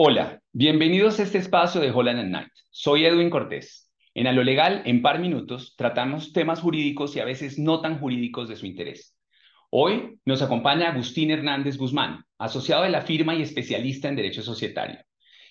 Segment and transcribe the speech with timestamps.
[0.00, 2.52] Hola, bienvenidos a este espacio de Holland and Night.
[2.70, 3.90] Soy Edwin Cortés.
[4.14, 7.98] En A lo Legal, en par minutos, tratamos temas jurídicos y a veces no tan
[7.98, 9.18] jurídicos de su interés.
[9.70, 15.00] Hoy nos acompaña Agustín Hernández Guzmán, asociado de la firma y especialista en Derecho Societario.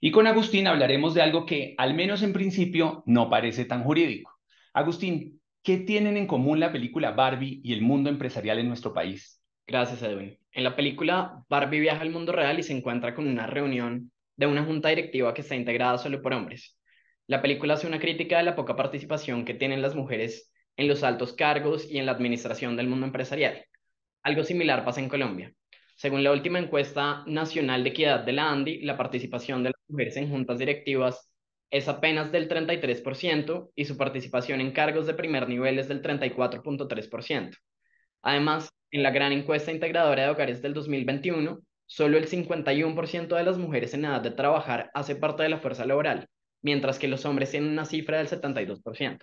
[0.00, 4.32] Y con Agustín hablaremos de algo que, al menos en principio, no parece tan jurídico.
[4.74, 9.40] Agustín, ¿qué tienen en común la película Barbie y el mundo empresarial en nuestro país?
[9.68, 10.36] Gracias, Edwin.
[10.50, 14.46] En la película, Barbie viaja al mundo real y se encuentra con una reunión de
[14.46, 16.78] una junta directiva que está integrada solo por hombres.
[17.26, 21.02] La película hace una crítica de la poca participación que tienen las mujeres en los
[21.02, 23.64] altos cargos y en la administración del mundo empresarial.
[24.22, 25.52] Algo similar pasa en Colombia.
[25.96, 30.16] Según la última encuesta nacional de equidad de la ANDI, la participación de las mujeres
[30.16, 31.30] en juntas directivas
[31.70, 37.56] es apenas del 33% y su participación en cargos de primer nivel es del 34.3%.
[38.22, 41.60] Además, en la gran encuesta integradora de hogares del 2021,
[41.92, 45.84] solo el 51% de las mujeres en edad de trabajar hace parte de la fuerza
[45.84, 46.26] laboral,
[46.62, 49.18] mientras que los hombres tienen una cifra del 72%.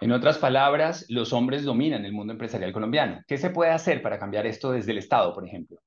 [0.00, 3.20] En otras palabras, los hombres dominan el mundo empresarial colombiano.
[3.26, 5.78] ¿Qué se puede hacer para cambiar esto desde el Estado, por ejemplo?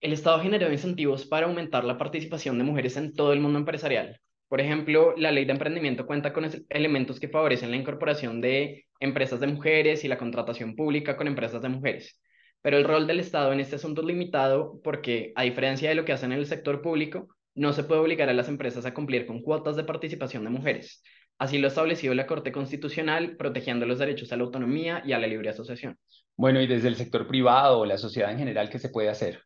[0.00, 4.18] El Estado generó incentivos para aumentar la participación de mujeres en todo el mundo empresarial.
[4.48, 9.38] Por ejemplo, la ley de emprendimiento cuenta con elementos que favorecen la incorporación de empresas
[9.38, 12.18] de mujeres y la contratación pública con empresas de mujeres.
[12.62, 16.04] Pero el rol del Estado en este asunto es limitado porque, a diferencia de lo
[16.04, 19.26] que hacen en el sector público, no se puede obligar a las empresas a cumplir
[19.26, 21.02] con cuotas de participación de mujeres.
[21.38, 25.18] Así lo ha establecido la Corte Constitucional, protegiendo los derechos a la autonomía y a
[25.18, 25.98] la libre asociación.
[26.36, 29.40] Bueno, y desde el sector privado o la sociedad en general, ¿qué se puede hacer?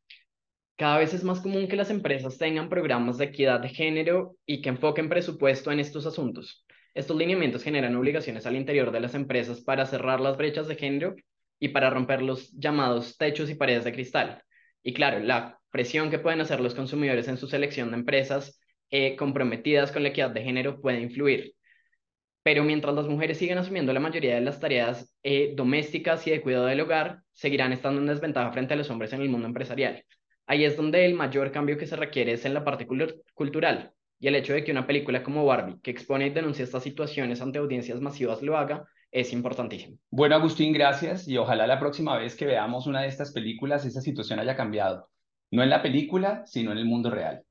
[0.76, 4.60] Cada vez es más común que las empresas tengan programas de equidad de género y
[4.60, 6.66] que enfoquen presupuesto en estos asuntos.
[6.94, 11.14] Estos lineamientos generan obligaciones al interior de las empresas para cerrar las brechas de género
[11.64, 14.42] y para romper los llamados techos y paredes de cristal.
[14.82, 18.60] Y claro, la presión que pueden hacer los consumidores en su selección de empresas
[18.90, 21.54] eh, comprometidas con la equidad de género puede influir.
[22.42, 26.42] Pero mientras las mujeres siguen asumiendo la mayoría de las tareas eh, domésticas y de
[26.42, 30.04] cuidado del hogar, seguirán estando en desventaja frente a los hombres en el mundo empresarial.
[30.46, 32.86] Ahí es donde el mayor cambio que se requiere es en la parte
[33.32, 33.94] cultural.
[34.20, 37.40] Y el hecho de que una película como Barbie, que expone y denuncia estas situaciones
[37.40, 39.96] ante audiencias masivas, lo haga, es importantísimo.
[40.10, 41.26] Bueno, Agustín, gracias.
[41.28, 45.08] Y ojalá la próxima vez que veamos una de estas películas, esa situación haya cambiado.
[45.52, 47.42] No en la película, sino en el mundo real.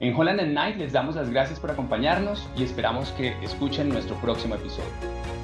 [0.00, 4.16] En Holland and Night les damos las gracias por acompañarnos y esperamos que escuchen nuestro
[4.16, 5.35] próximo episodio.